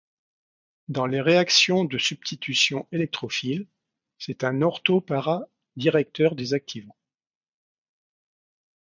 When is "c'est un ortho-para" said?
4.17-5.47